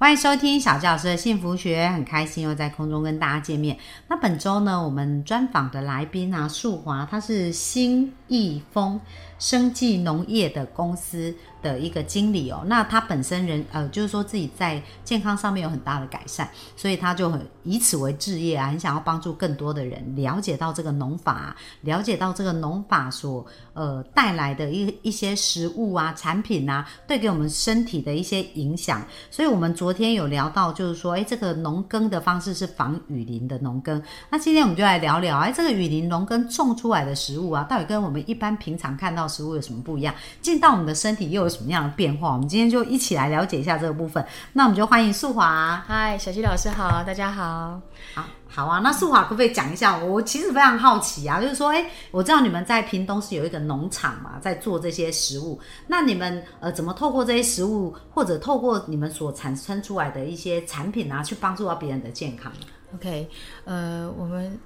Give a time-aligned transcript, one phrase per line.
[0.00, 3.76] 欢迎收听小教师的幸福学，很开心又在空中跟大家见面。
[4.06, 9.00] 那本周呢，我们专访的来宾啊，树华，他是新易丰
[9.40, 11.34] 生技农业的公司。
[11.62, 29.04] 的一个经理哦，那他本身人呃，就是说自己在健康上面有很大的改善，所以他就很以此为置业啊，很想要帮助更多的人了解到这个农法，了解到这个农法所呃带来的一一些食物啊、产品啊，对给我们身体的一些影响。
[29.30, 34.02] 所以我们昨天有聊到，就是说，哎，这个农耕的方式是仿雨林的农耕。
[34.30, 40.14] 那今天我们就来聊聊，哎，这个雨林农耕种出来的食物啊，到底跟我们一般平常看到食物有什么不一样？
[40.40, 42.34] 进到我们的身体又有什么样的变化？
[42.34, 44.22] 我们今天就一起来了解一下这个部分。
[44.52, 45.82] 那我们就欢迎素华。
[45.88, 47.80] 嗨，小溪老师好，大家好。
[48.14, 48.80] 好，好啊。
[48.84, 49.96] 那素华可不可以讲一下？
[49.96, 55.58] 我其实非常好奇啊，就是说，哎，我知道你们在屏东是有一个农场嘛，在做这些食物。
[55.86, 62.52] 那你们呃，怎么透过这些食物，或者透过你们所产生出来的一些产品啊，去帮助到别人的健康
[62.94, 63.26] ？OK，
[63.64, 64.60] 呃，我们。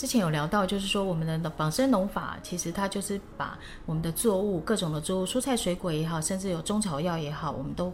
[0.00, 7.92] 之前有聊到，就是说我们的仿生农法，其实它就是把我们的作物，各种的作物，蔬菜水果也好，甚至有中草药也好，我们都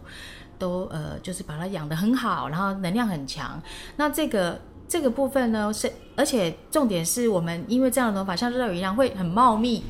[0.57, 3.61] 都呃，就是把它养得很好，然后能量很强。
[3.97, 4.57] 那这个。
[4.87, 9.83] 这个部分呢是，而且重点是我们因为这样的农法像热雨一样会很茂密，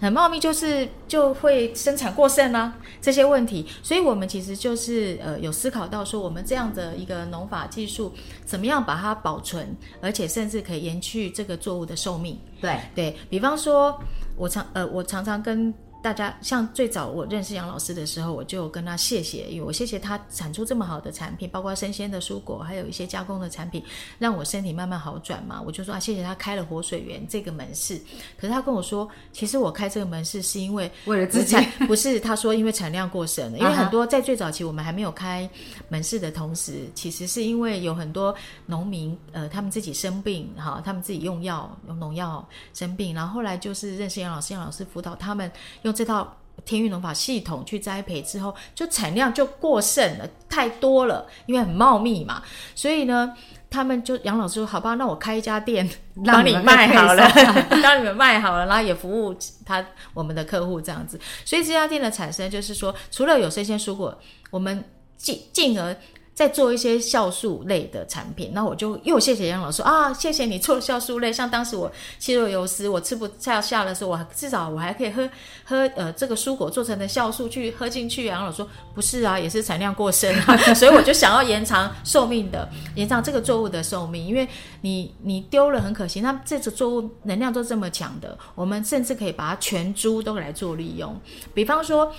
[0.00, 8.12] 很茂密就是就会生产过剩啊这些问题，所以我们其实就是呃有思考到说我们这样的一个农法技术
[8.44, 12.38] 怎么样把它保存，而且甚至可以延续这个作物的寿命。
[12.60, 13.98] 对对比方说，
[14.36, 15.74] 我常呃我常常跟。
[16.04, 23.82] 大家像最早我认识杨老师的时候，我就跟他谢谢，因为我谢谢他产出这么好的产品，包括生鲜的蔬果，还有一些加工的产品，
[24.18, 25.62] 让我身体慢慢好转嘛。
[25.64, 27.98] 我就说啊，谢谢他开了活水源这个门市。
[28.36, 31.56] 可是他跟我说，其实我开这个门市是因为为了自己，
[31.86, 33.58] 不是他说因为产量过剩了。
[33.58, 35.48] 因为很多在最早期我们还没有开
[35.88, 38.34] 门市的同时，其实是因为有很多
[38.66, 45.50] 农民呃他们自己生病哈，他们自己用药用农药生病，然后后来就是认识杨老师，杨老师辅导他们
[45.80, 45.93] 用。
[45.94, 52.42] 这套天域农法系统去栽培之后，就产量就过剩了，太多了，因为很茂密嘛。
[52.74, 53.32] 所以呢，
[53.70, 55.88] 他们就杨老师说：“好吧，那我开一家店，
[56.26, 57.28] 帮你卖好了，
[57.82, 61.20] 帮你们卖好了，然后也服务他我们的客户这样子。
[61.44, 64.18] 所以这家店的产生，就是说，除了有生鲜蔬果，
[64.50, 64.84] 我们
[65.16, 65.96] 进进而。
[66.34, 71.32] 在做一些酵素类的产品，那我就又谢谢杨老师啊，谢谢你做酵素类。
[71.32, 75.30] 像当时我气若游丝，我吃不下下的时候，我至少我还可以喝
[75.64, 78.26] 喝呃这个蔬果做成的酵素去喝进去。
[78.26, 84.48] 杨老师说不是啊，也是产量过剩啊， 所以我就想要延长寿命的，延长这个作物的寿命，因为
[84.80, 86.20] 你你丢了很可惜。
[86.20, 91.16] 那这个作物能量都这么强的，我们甚至可以把它全株都来做利用，
[91.54, 92.12] 比方说。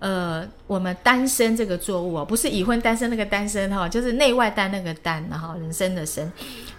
[0.00, 6.30] 呃，我们单身这个作物哦，不是已婚单身那个单身哈，就是内外单那个单，然后人生的生，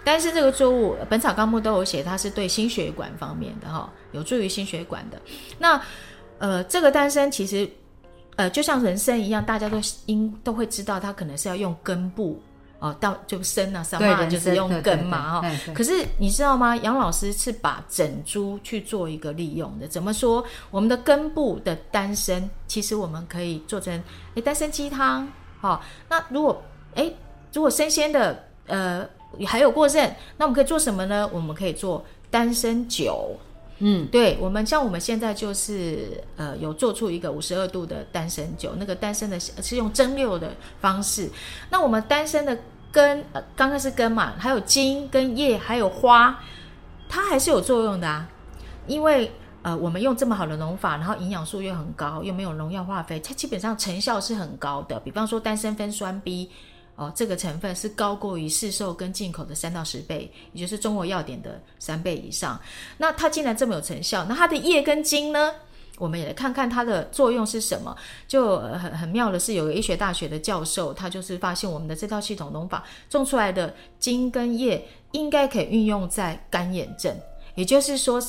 [0.04, 5.20] 单身这个作物，《本草纲目》都有写，它是对心血管方面的哈，有助于心血管的。
[5.58, 5.82] 那
[6.38, 7.70] 呃，这个单身其实
[8.38, 12.42] 呃，就像人参一样，大家都应都会知道，它可能是要用根部。
[12.80, 15.52] 哦，到就生啊，生嘛就是用根嘛哈。
[15.74, 16.76] 可是你知道吗？
[16.78, 19.88] 杨老师是把整株去做一个利用的。
[19.88, 20.44] 怎么说？
[20.72, 24.02] 我们的根部的丹参，其实我们可以做成
[24.36, 25.28] 诶丹参鸡汤。
[25.60, 26.64] 好，那如果
[26.96, 27.16] 诶
[27.52, 29.06] 如果生鲜的呃
[29.46, 31.30] 还有过剩，那我们可以做什么呢？
[31.34, 33.38] 我们可以做丹参酒。
[33.80, 41.30] 嗯，对，我们像我们现在就是呃有做出一个五十二度的单身酒，那个单身的是用蒸馏的方式。
[41.70, 42.58] 那我们单身的
[42.92, 46.40] 根，呃，刚开始根嘛，还有茎跟叶还有花，
[47.08, 48.30] 它还是有作用的啊。
[48.86, 49.32] 因为
[49.62, 55.00] 呃我们用这么好的农法，然后营养素又很高，又没有农药化肥，它基本上成效是很高的。
[55.00, 56.50] 比方说单身酚酸 B。
[57.00, 62.60] 哦，这个成分是高过于市售跟进口的三到十倍，也就是中国药典的三倍以上。
[62.98, 65.56] 那它竟然这么有成效，那它的叶跟茎呢？
[65.98, 67.96] 我们也来看看它的作用是什么。
[68.28, 77.16] 就很很妙的是，有个医学大学的教授，他就是发现我们的这套系统农法种出来的茎跟叶应该可以运用在干眼症。
[77.56, 78.22] 也就是说，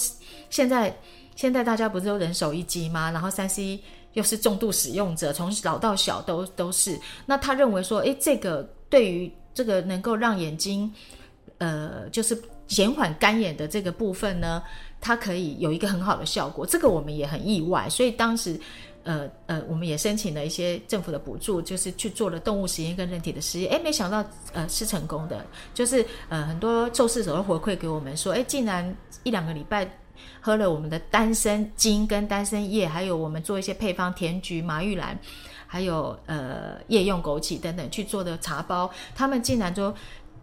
[0.49, 0.97] 现在
[1.35, 3.11] 现在大家不是都人手一机吗？
[3.11, 3.81] 然后三 C。
[4.15, 6.99] 又是重度使用者，从老到小都都是。
[7.27, 10.93] 那他认为说，诶，这个对于这个能够让眼睛，
[11.59, 14.63] 呃，就是减缓干眼的这个部分呢，
[15.01, 16.67] 它可以有一个很好的效果。
[16.67, 18.59] 这个我们也很意外，所以当时
[19.03, 29.85] 呃呃，我们也申请了一些政府的补助，就是去做了动物实验跟人体的实验，哎，没想到呃是成功的，就是呃很多受试者都回馈给我们说，哎，竟然一两个礼拜
[30.41, 35.19] 喝了我们的丹参精跟丹参叶，还有我们做一些配方甜菊、马玉兰，
[35.67, 39.95] 还有呃夜用枸杞等等去做的茶包，他们竟然就。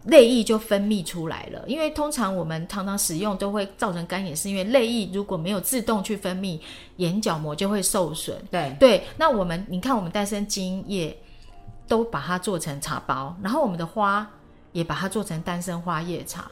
[0.04, 6.58] 泪液就分泌出来了，因为通常我们常常使用都会造成干眼，是因为泪液如果没有自动去分泌，
[6.96, 8.40] 眼角膜就会受损。
[8.48, 11.14] 对对，那我们你看，我们丹参精液
[11.88, 14.26] 都把它做成茶包，然后我们的花
[14.72, 16.50] 也把它做成丹参花叶茶。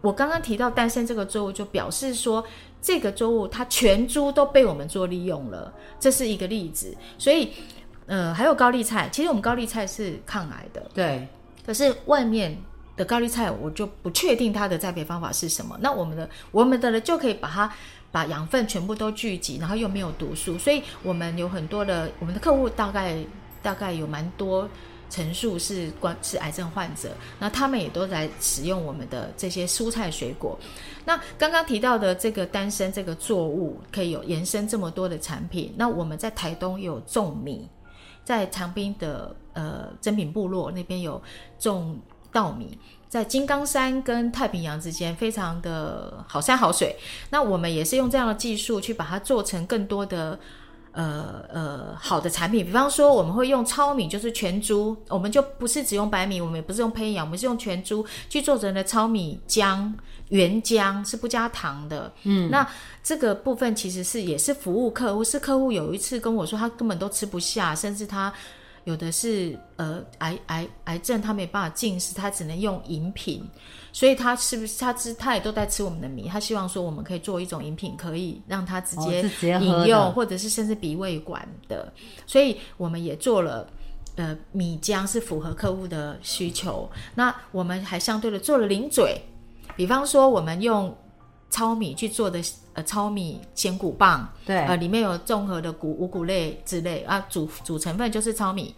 [0.00, 2.44] 我刚刚提到丹参这个作物，就表示说
[2.80, 6.96] 这个作物它全株都被我们做利用了，这是一个例子。
[7.18, 7.50] 所以，
[8.06, 11.28] 呃，还有高丽菜，其实我们高丽菜是抗癌的，对，
[11.66, 12.56] 可是外面。
[12.94, 15.74] 的高丽菜，我就不确定它的栽培方法是什么。
[15.80, 17.72] 那我们的我们的呢，就可以把它
[18.10, 23.16] 把养分全部都聚集，然后又没有毒素，所以我们有很多的我们的客户大概
[23.62, 24.68] 大概有蛮多
[25.12, 30.58] 陈述是关是癌症患者，那他们也都在使用我们的这些蔬菜水果。
[31.04, 35.74] 那刚刚提到的这个丹参这个作物，可以有延伸这么多的产品。
[35.76, 37.68] 那我们在台东有种米，
[38.24, 41.22] 在长滨的呃珍品部落那边有
[41.58, 42.00] 种。
[42.32, 42.78] 稻米
[43.10, 46.96] 在金刚山跟太平洋之间非常的好山好水，
[47.28, 50.40] 那我们也是用这样的技术去把它做成更多的
[50.92, 59.88] 呃呃好的产品，比方说我们会用糙米，就是全株，我们就不是只用白米，我们也不是用胚芽，我们是用全株去做成的糙米浆
[60.30, 62.12] 原浆，是不加糖的。
[62.24, 62.68] 嗯，那
[63.04, 68.32] 这个部分其实是也是服务客户，是客户有一次跟我说他根本都吃不下，甚至他。
[68.84, 73.42] 有的是呃癌癌癌症，他没办法进食，他只能用饮品，
[73.92, 79.22] 所以他是不是他吃他也都在吃我们的米，他希望说我们可以做一种饮品，可以让他直接
[79.60, 81.92] 饮用，或者是甚至鼻胃管的，
[82.26, 83.66] 所以我们也做了
[84.16, 89.20] 呃米浆是符合客户的需求，那我们还相对的做了零嘴，
[89.76, 90.96] 比方说我们用。
[91.54, 92.42] 糙米去做的
[92.74, 98.74] 呃糙米鲜谷棒，对，呃里面有综合的谷五谷类之类啊，主主成分就是糙米。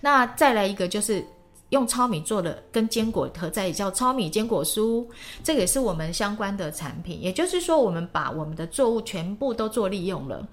[0.00, 1.24] 那再来一个就是
[1.70, 5.06] 用糙米做的跟坚果合在一起叫糙米坚果酥，
[5.42, 7.20] 这个也是我们相关的产品。
[7.22, 10.46] 也就是说，我们把我们的作物全部都做利用了。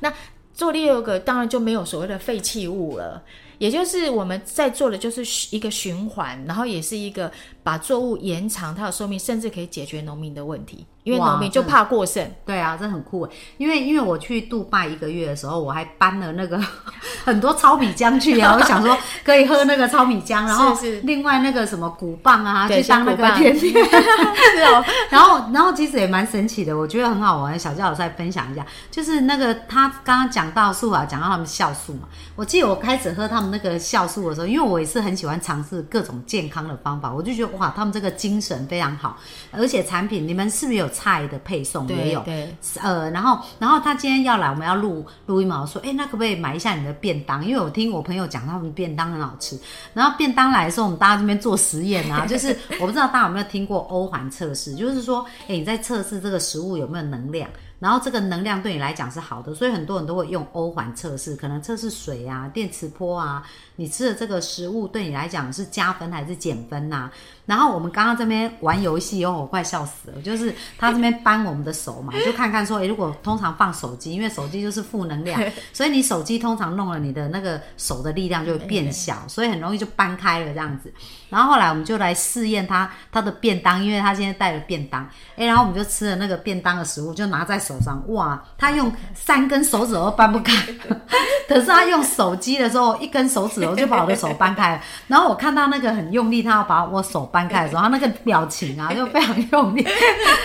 [0.00, 0.12] 那
[0.52, 3.22] 做利用个当然就没有所谓的废弃物了。
[3.58, 7.30] 也就是我们在做的就是一个循环，然后也是一个
[7.68, 10.86] 把作物延长它的寿命，甚至可以解决农民的问题。
[11.04, 12.30] 因为农民就怕过剩。
[12.44, 13.26] 对啊，这很酷
[13.56, 16.60] 因为因为我去杜拜一个月的时候，我还搬了那个
[17.24, 18.56] 很多糙米浆去啊。
[18.58, 18.94] 我想说
[19.24, 23.72] 可以喝那个糙米浆，然后另外那个什么谷棒啊，去当那个甜点。
[24.54, 24.84] 是哦。
[25.08, 27.58] 然后然后其实也蛮神奇的，我觉得很好玩。
[27.58, 32.08] 小教老师来分享一下，就是那个他刚刚讲到素啊，讲到他们酵素嘛。
[32.36, 39.16] 我记得我开始喝他们那个酵素的时候，因为我也是很喜欢尝试各种健康的方法，我就觉得哇，他们这个精神非常好，
[39.52, 40.88] 而且产品你们是不是有？
[40.98, 42.52] 菜的配送也有，对
[42.82, 47.44] 呃，然后，然后他今天要来，我们要录录音嘛，我说，哎，那可不可以买一下你的便当？
[47.44, 49.56] 因为我听我朋友讲，他们便当很好吃。
[49.94, 57.48] 然后便当来的时候，我们大家这边做实验啊， 就是我不知道大家有没有听过欧环测试，就是说，哎，你在测试这个食物有没有能量。
[57.80, 63.40] 然后这个能量对你来讲是好的，所以很多人都会用欧环测试，可能测试水啊、电磁波啊，
[63.76, 67.08] 你吃的这个食物对你来讲是加分还是减分呐？
[67.48, 75.40] 然后我们刚刚这边玩游戏哦，我快笑死了，就是他这边扳我们的手嘛， 就看看说，诶，如果通常放手机，因为手机就是负能量，
[75.72, 80.92] 所以你手机通常弄了你的那个手的力量就会变小，所以很容易就搬开了这样子。
[81.30, 87.58] 然后后来我们就来试验他他的便当，因为他现在带了便当，诶，然后我们就吃了那个便当的食物，就拿在。
[87.68, 90.54] 手上哇，他用三根手指头搬不开，
[91.46, 94.80] 可是他用手机的时候，一根手指头就把我的手搬开了。
[95.08, 99.86] 然后我看到那个很用力，他要把我手翻开的时候，他那个表情啊，就非常用力，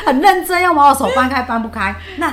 [0.05, 1.95] 很认真要把我手搬开，搬不开。
[2.17, 2.31] 那。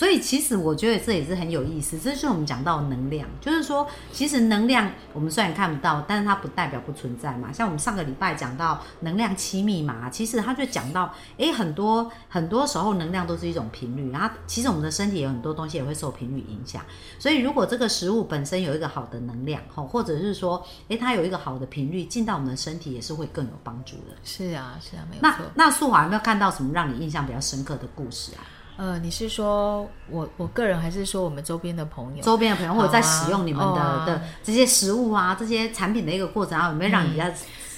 [0.00, 7.52] 所以其实我觉得这也是很有意思，这是我们讲到能量，就是说，其实能量我们虽然看不到，但是它不代表不存在嘛。
[7.52, 16.82] 像我们上个礼拜讲到能量七密码，其实它就讲到，诶，很多很多时候能量都是一种频率，然后其实我们的身体有很多东西也会受频率影响。
[17.18, 24.16] 所以如果这个食物本身有一个好的能量，吼，或者是说，诶，它有一个好的频率进到我们的身体，也是会更有帮助的。
[24.24, 25.44] 是啊，是啊，没有错。
[25.54, 28.40] 那那素华有没有看到什么让你印象比较深刻的故事啊？
[28.80, 32.22] 呃，你是说我我个人，还是说我们周边的朋友？
[32.22, 37.24] 周边的朋友，或者在使用你们的的这些食物啊，这些产品的一个过程啊，有没有让你比较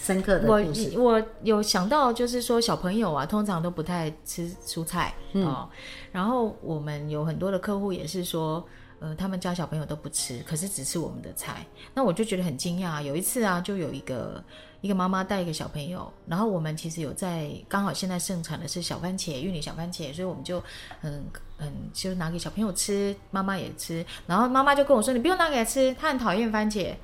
[0.01, 0.93] 深刻的故事？
[0.97, 5.69] 我我有想到，就是说小朋友啊，通常都不太吃蔬菜哦。
[6.13, 8.65] 然后我们有很多的客户也是说，
[9.03, 11.67] 呃，他们家小朋友都不吃，可是只吃我们的菜。
[11.93, 13.03] 那我就觉得很惊讶。
[13.03, 14.41] 有一次啊，就有一个
[14.81, 20.63] 一个妈妈带一个小朋友，然后我们其实有在刚好现在盛产的是小番茄，玉米小番茄，所以我们就
[21.01, 21.25] 嗯
[21.59, 24.07] 嗯就拿给小朋友吃，妈妈也吃。
[24.29, 26.95] 然后妈妈就跟我说：“你不用拿给他吃，他很讨厌番茄。”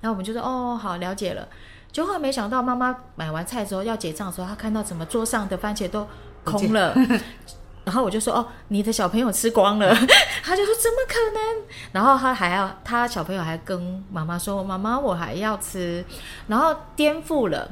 [0.00, 1.48] 然后我们就说：“哦，好，了解了。”
[1.90, 6.06] 就后来没想到，妈妈买完菜之后要结账的时候，她看到怎么桌上的番茄都
[6.44, 6.94] 空了。
[7.88, 9.94] 然后我就说哦，你的小朋友吃光了，
[10.44, 11.64] 他就说怎么可能？
[11.90, 16.04] 然后他还要，他小朋友还跟妈妈说，妈妈我还要吃，
[16.48, 17.66] 然后颠覆了，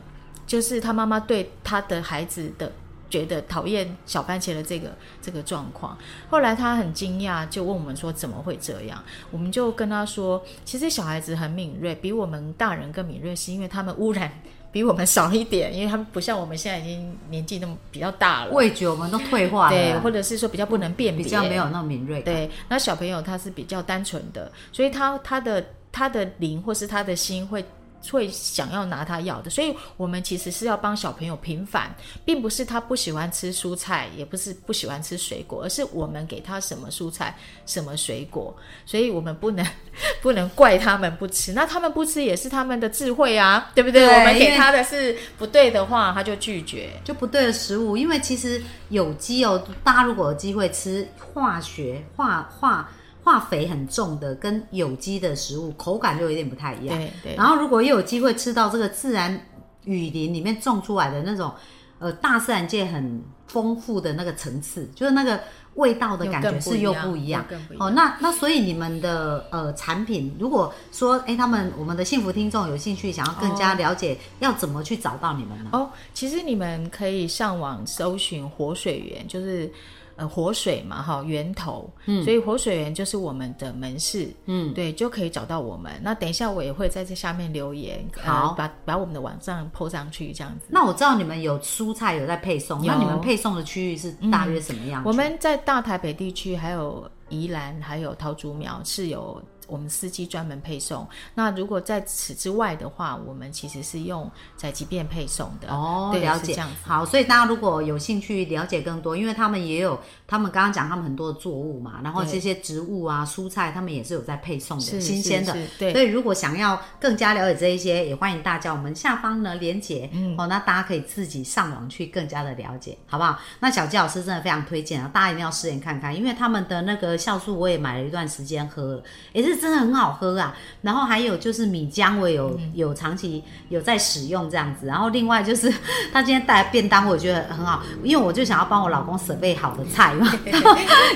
[0.47, 2.73] 就是他妈妈对他的孩子的
[3.11, 4.89] 觉得讨厌小番茄的这个
[5.21, 5.99] 这个状况。
[6.31, 8.99] 后来他很惊讶，就问我们说怎么会这样？
[9.31, 14.33] 我们就跟他说，其实小孩子很敏锐，比我们大人更敏锐，是因为他们污染。
[14.73, 22.21] 比我们少一点，因为他们不像我们现在已经年纪那么比较大了，味觉我们都退化了，对，或者是说比较不能辨别，比较没有那么敏锐。
[22.23, 27.65] 对，那小朋友他是比较单纯的，所以他他的他的灵或是他的心会。
[28.11, 31.95] 会想要拿他要的，所以我们其实是要帮小朋友平反，
[32.25, 39.67] 并不是他不喜欢吃蔬菜，也不是不喜欢吃水果，而是我们给他什么蔬菜、什么水果，所以我们不能
[40.23, 44.07] 不能怪他们不吃，那他们不吃也是他们的智慧啊，对不对？
[44.07, 47.97] 我们给他的是不对的话，他就拒绝，就不对的食物。
[47.97, 52.91] 因为其实有机哦，大家如果有机会吃化学化化。
[53.26, 56.97] 化肥很重的跟有机的食物口感就有点不太一样。
[56.97, 57.35] 对对。
[57.35, 59.37] 然后如果又有机会吃到这个自然
[59.83, 61.52] 雨林里面种出来的那种，
[61.99, 65.40] 呃，大自然界很丰富的那个层次，就是那个
[65.75, 67.45] 味道的感觉是又不一样。
[67.80, 75.71] 哦，那那所以你们的呃产品，如果说哎他们我们的幸福听众有兴趣想要更加了解，要怎么去找到你们呢？
[75.73, 79.68] 哦，其实你们可以上网搜寻活水源，就是。
[80.17, 85.93] 呃，活水嘛，哈，源头，嗯，所以活水源就是我们的门市，嗯，对，就可以找到我们。
[86.03, 90.67] 那等一下我也会在这下面留言，好，把把我们的网站铺上去，这样子。
[90.71, 95.03] 那我知道你们有蔬菜有在配送，那你们配送的区域是大约什么样？
[95.05, 99.41] 我们在大台北地区，还有宜兰，还有桃竹苗是有。
[99.67, 101.07] 我们司机专门配送。
[101.35, 106.15] 那如果在此之外的话，我们其实是用在即便配送的哦。
[106.15, 106.77] 了解这样子。
[106.85, 115.57] 好，所以大家如果有兴趣了解更多，因为他们也有，他们刚刚讲他们很多的作物嘛，然后这些植物啊、蔬菜，他们也是有在配送的，新鲜的。
[115.79, 115.93] 对。
[115.93, 120.09] 所以如果想要更加了解这一些，也欢迎大家我们下方呢连接
[120.39, 123.39] 哦，那大家可以自己上网去更加的了解，好不好？
[123.59, 129.56] 那小鸡老师真的非常推荐啊，大家一定要试验看看，因为他们的那个酵素我也买了一段时间喝了，也是。
[129.57, 130.55] 真的很好喝啊！
[130.83, 134.87] 然后还有就是米浆，我有有长期有在使用这样子。
[134.87, 135.73] 然后另外就是
[136.13, 140.31] 他今天带来便当，我觉得很好，因为我就想要帮我老公准备好的菜嘛。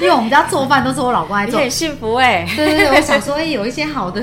[0.00, 2.44] 因为我们家做饭都是我老公来做，很幸福哎。
[2.56, 4.22] 对对对，我想说，哎，有一些好的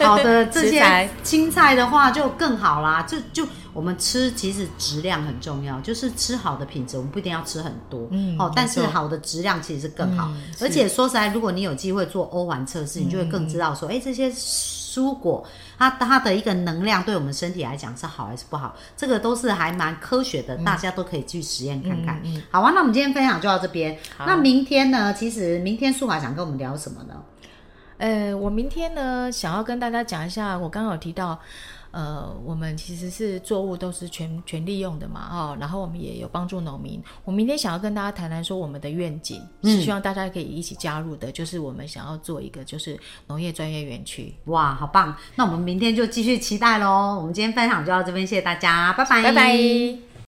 [0.00, 3.02] 好的这些青菜的话，就更好啦。
[3.02, 3.48] 就就。
[3.76, 10.30] 我们吃其实质量很重要，就是吃好的品质，我们不一定要吃很多，嗯，哦，但是好的质量其实是更好。
[10.62, 15.46] 而且说实在，如果你有机会做欧环测试，你就会更知道说，哎，这些蔬果
[15.78, 22.22] 它它的一个能量对我们身体来讲是好还是不好，这个都是还蛮科学的，大家都可以去实验看看。
[22.50, 23.98] 好啊，那我们今天分享就到这边。
[24.20, 25.12] 那明天呢？
[25.12, 27.22] 其实明天素华想跟我们聊什么呢？
[27.98, 31.38] 呃，我明天呢想要跟大家讲一下，我刚刚有提到。
[31.96, 37.02] 呃，我们其实是作物都是全全利用的嘛，哦，然后我们也有帮助农民。
[37.24, 44.34] 我明天想要跟大家谈谈说我们的愿景，是希望大家可以一起加入的，就是我们想要做一个就是农业专业园区。
[44.44, 45.16] 哇，好棒！
[45.36, 47.16] 那我们明天就继续期待喽。
[47.18, 50.15] 我们今天分享就到这边，谢谢大家，拜拜，拜拜。